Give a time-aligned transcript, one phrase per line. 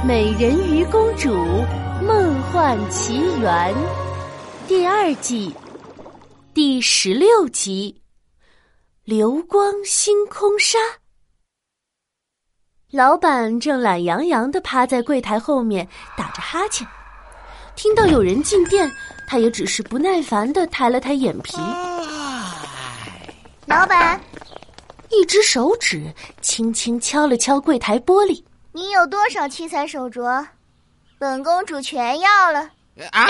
[0.02, 1.28] 《美人鱼公主
[2.02, 3.74] 梦幻奇缘》
[4.66, 5.54] 第二季
[6.54, 7.94] 第十六集
[9.04, 10.78] 《流光星空沙》。
[12.90, 15.86] 老板正懒洋洋的趴在柜台后面
[16.16, 16.86] 打着哈欠，
[17.76, 18.90] 听到有人进店，
[19.28, 21.58] 他也只是不耐烦的抬了抬眼皮。
[23.66, 24.18] 老板，
[25.10, 26.10] 一只手指
[26.40, 28.42] 轻轻敲了敲柜台玻璃。
[28.80, 30.42] 你有多少七彩手镯？
[31.18, 32.60] 本公主全要了。
[33.10, 33.26] 啊！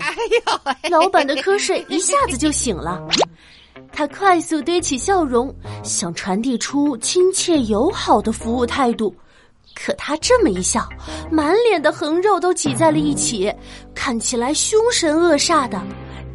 [0.00, 0.16] 哎
[0.82, 0.90] 呦！
[0.90, 3.00] 老板的瞌睡一下子就醒了，
[3.92, 9.14] 他快速堆起笑容，想传递出亲切友好的服务态度。
[9.76, 10.88] 可他这么一笑，
[11.30, 13.54] 满脸的横肉都挤在了一起，
[13.94, 15.80] 看起来凶神恶煞的，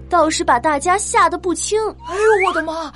[0.10, 1.78] 倒是把大家吓得不轻。
[2.08, 2.90] 哎呦我的妈！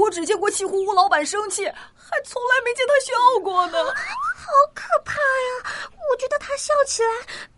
[0.00, 1.70] 我只见过气呼呼老板生气，
[2.08, 3.78] 还从来没见他笑过呢。
[3.84, 5.90] 好可怕呀！
[6.10, 7.08] 我觉得他笑起来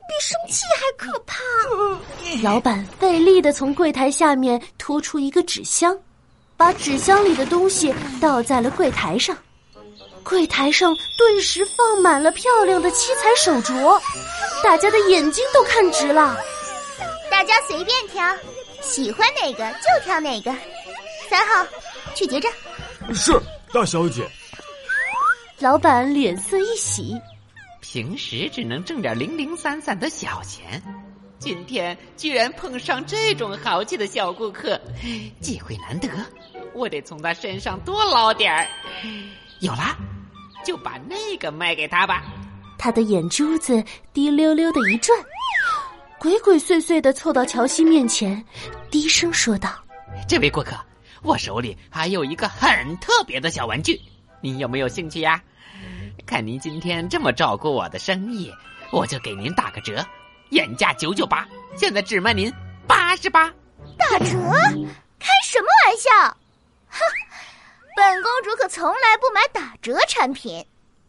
[0.08, 1.38] 比生气还可怕。
[2.42, 5.96] 老板费力的从柜台下面拖出一个纸箱，
[6.56, 9.36] 把纸箱里的东西倒在了柜台上。
[10.24, 14.00] 柜台上顿时放满了漂亮的七彩手镯，
[14.62, 16.36] 大家的眼睛都看直了。
[17.30, 18.36] 大家随便挑，
[18.80, 20.54] 喜欢哪个就挑哪个。
[21.28, 21.66] 三号，
[22.14, 22.50] 去结账。
[23.14, 23.32] 是，
[23.72, 24.26] 大小姐。
[25.60, 27.20] 老板脸色一喜，
[27.80, 30.80] 平时只能挣点零零散散的小钱，
[31.38, 34.80] 今天居然碰上这种豪气的小顾客，
[35.40, 36.08] 机会难得，
[36.74, 38.66] 我得从他身上多捞点儿。
[39.60, 39.96] 有了，
[40.64, 42.22] 就把那个卖给他吧。
[42.78, 45.18] 他的眼珠子滴溜溜的一转，
[46.20, 48.42] 鬼鬼祟祟的凑到乔西面前，
[48.92, 49.70] 低声说道
[50.28, 50.76] ：“这位顾客，
[51.22, 54.00] 我手里还有一个很特别的小玩具。”
[54.40, 55.42] 您有没有兴趣呀？
[56.26, 58.52] 看您今天这么照顾我的生意，
[58.92, 60.04] 我就给您打个折，
[60.50, 62.52] 原价九九八，现在只卖您
[62.86, 63.48] 八十八，
[63.96, 64.36] 打折？
[65.18, 66.36] 开什么玩笑？
[66.88, 66.98] 哼！
[67.96, 70.64] 本公主可从来不买打折产品。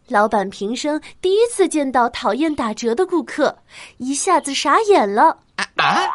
[0.08, 3.56] 老板平生第一次见到讨厌打折的顾客，
[3.98, 5.38] 一下子傻眼了。
[5.56, 6.10] 啊啊！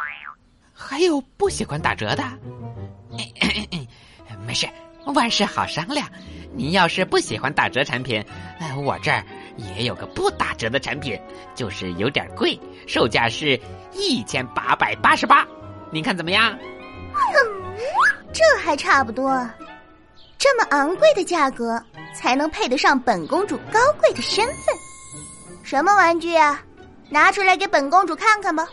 [0.73, 2.25] 还有不喜欢打折的？
[4.47, 4.67] 没事，
[5.07, 6.07] 万事好商量。
[6.53, 8.25] 您要是不喜欢打折产品，
[8.85, 9.25] 我这儿
[9.57, 11.19] 也有个不打折的产品，
[11.55, 13.59] 就是有点贵，售价是
[13.93, 15.45] 一千八百八十八，
[15.91, 16.57] 您看怎么样？
[18.33, 19.49] 这还差不多，
[20.39, 21.83] 这么昂贵的价格
[22.15, 24.75] 才能配得上本公主高贵的身份。
[25.63, 26.63] 什么玩具啊？
[27.11, 28.67] 拿出来给本公主看看吧。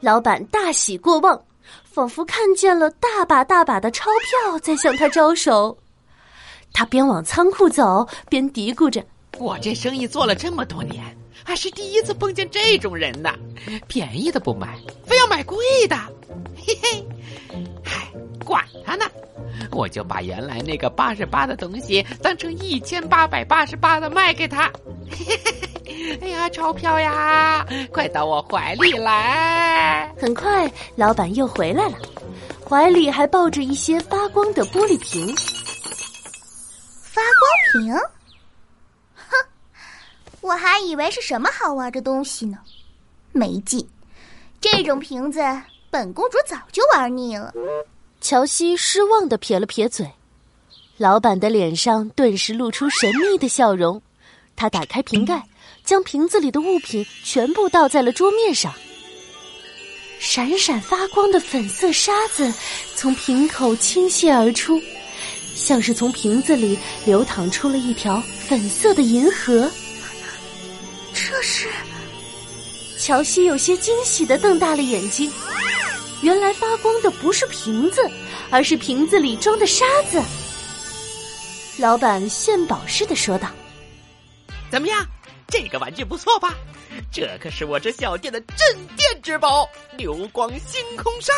[0.00, 1.40] 老板大喜过望，
[1.84, 5.76] 仿佛看见了大把大把的钞票在向他招手。
[6.72, 9.02] 他边往仓库走，边嘀咕着
[9.38, 11.02] ：“我这生意做了这么多年，
[11.42, 13.32] 还是第一次碰见这种人呢。
[13.88, 15.56] 便宜的不买，非要买贵
[15.88, 15.96] 的。
[16.54, 17.06] 嘿嘿，
[17.82, 18.08] 嗨，
[18.44, 19.06] 管他呢，
[19.70, 24.70] 我就把原来那个八十八的东西当成一千八百八十八的卖给他。
[25.10, 25.54] 嘿嘿
[25.86, 29.75] 嘿，哎呀，钞票呀，快到我怀里来！
[30.18, 31.98] 很快，老板又回来了，
[32.68, 35.34] 怀里还抱着一些发光的玻璃瓶。”
[37.02, 37.94] 发光瓶，
[39.14, 39.36] 哼，
[40.40, 42.58] 我还以为是什么好玩的东西呢，
[43.32, 43.86] 没劲！
[44.60, 45.40] 这种瓶子，
[45.90, 47.52] 本公主早就玩腻了。
[48.20, 50.10] 乔西失望的撇了撇嘴，
[50.96, 54.00] 老板的脸上顿时露出神秘的笑容。
[54.54, 55.42] 他打开瓶盖，
[55.84, 58.72] 将瓶子里的物品全部倒在了桌面上。
[60.18, 62.52] 闪闪发光的粉色沙子
[62.94, 64.82] 从瓶口倾泻而出。
[65.54, 69.70] 像是从瓶子里流淌出了一条粉色的银河。
[71.14, 71.66] 这是
[72.98, 75.32] 乔西有些惊喜的瞪大了眼睛，
[76.20, 78.02] 原来发光的不是瓶子，
[78.50, 80.22] 而是瓶子里装的沙子。
[81.78, 83.48] 老板献宝似的说道
[84.70, 85.06] ：“怎么样，
[85.48, 86.54] 这个玩具不错吧？
[87.12, 91.32] 这可是我这小店的镇店之宝——流光星空沙。”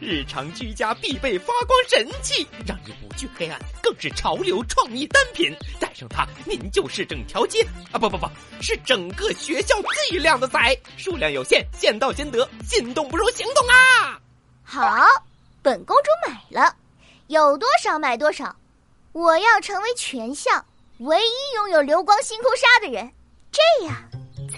[0.00, 5.52] 日常居家必备发光神器，让你不惧黑暗，更是潮流创意单品。
[5.80, 8.28] 带上它，您就是整条街啊，不不不，
[8.60, 10.58] 是整个学校最靓的仔。
[10.96, 14.20] 数量有限，先到先得，心动不如行动啊！
[14.62, 15.04] 好，
[15.62, 16.76] 本公主买了，
[17.26, 18.54] 有多少买多少。
[19.12, 20.64] 我要成为全校
[20.98, 23.10] 唯一拥有流光星空沙的人，
[23.50, 23.96] 这样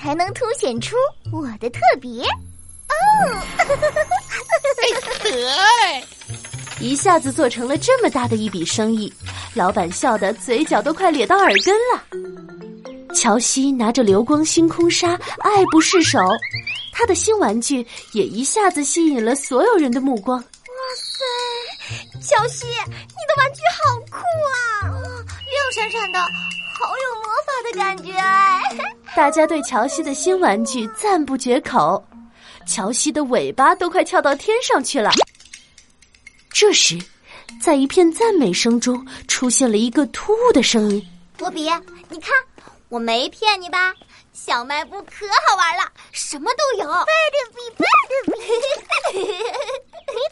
[0.01, 0.97] 才能凸显出
[1.31, 2.23] 我的特别。
[2.23, 2.95] 哦，
[5.23, 6.03] 可爱！
[6.81, 9.13] 一下子做成了这么大的一笔生意，
[9.55, 12.03] 老板笑得嘴角都快咧到耳根了。
[13.15, 16.19] 乔西拿着流光星空沙，爱不释手。
[16.93, 20.39] 他的新玩具也一下子吸引了所有人的目光。
[20.39, 20.45] 哇
[20.97, 21.23] 塞，
[22.21, 24.89] 乔西，你的玩具好酷啊！
[25.27, 28.13] 亮闪闪的，好有魔法的感觉。
[29.17, 32.03] 大家对乔西的新玩具赞不绝口，
[32.67, 35.11] 乔西的尾巴都快翘到天上去了。
[36.51, 36.99] 这时，
[37.61, 41.69] 在一片赞美声中，出现了一个突兀的声音：“波比，
[42.09, 42.33] 你看，
[42.89, 43.93] 我没骗你吧？”
[44.33, 46.89] 小卖部可好玩了，什么都有。
[49.13, 49.19] 你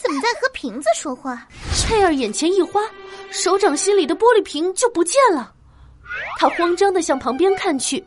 [0.02, 1.46] 怎么在和瓶子说话？
[1.86, 2.80] 佩尔眼前一花，
[3.30, 5.52] 手掌心里的玻璃瓶就不见了。
[6.38, 8.02] 他慌张的向旁边看去，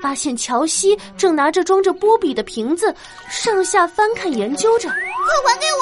[0.00, 2.94] 发现乔西正拿着装着波比的瓶子，
[3.30, 4.88] 上下翻看研究着。
[4.88, 5.80] 快还给我！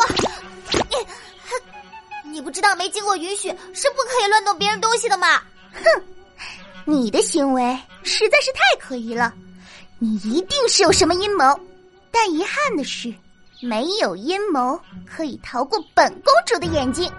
[2.24, 5.40] 你，你不知道没经过允许是不可以乱动别人东西的吗？
[5.72, 6.02] 哼！
[6.84, 9.32] 你的行为实在是太可疑了，
[9.98, 11.44] 你一定是有什么阴谋。
[12.10, 13.12] 但遗憾的是，
[13.60, 17.10] 没有阴谋可以逃过本公主的眼睛。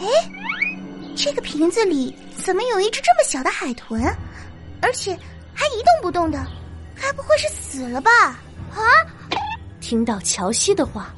[0.00, 0.06] 哎，
[1.16, 2.14] 这个瓶子里
[2.44, 4.02] 怎么有一只这么小的海豚，
[4.82, 5.18] 而且
[5.56, 6.38] 还一动不动的？
[6.94, 8.10] 该不会是死了吧？
[8.74, 8.84] 啊！
[9.80, 11.14] 听到乔西的话，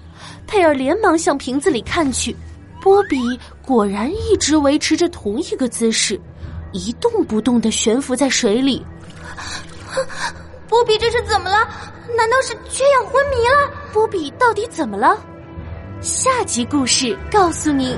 [0.47, 2.35] 佩尔连忙向瓶子里看去，
[2.81, 3.19] 波比
[3.61, 6.19] 果然一直维持着同一个姿势。
[6.73, 8.85] 一动不动的悬浮在水里，
[10.69, 11.67] 波比这是怎么了？
[12.17, 13.73] 难道是缺氧昏迷了？
[13.93, 15.19] 波比到底怎么了？
[16.03, 17.97] 下集故事告诉你。